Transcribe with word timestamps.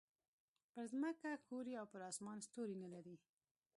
پر 0.73 0.83
ځمکه 0.93 1.29
ښوری 1.43 1.73
او 1.81 1.85
پر 1.93 2.01
اسمان 2.11 2.37
ستوری 2.47 2.75
نه 2.83 2.89
لري. 2.93 3.15